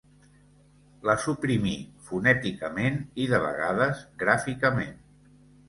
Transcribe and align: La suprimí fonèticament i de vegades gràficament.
La 1.09 1.15
suprimí 1.25 1.73
fonèticament 2.09 2.99
i 3.27 3.29
de 3.35 3.43
vegades 3.47 4.03
gràficament. 4.25 5.01